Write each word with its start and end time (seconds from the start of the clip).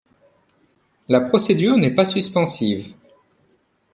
La 1.09 1.21
procédure 1.21 1.77
n'est 1.77 1.93
pas 1.93 2.05
suspensive. 2.05 2.95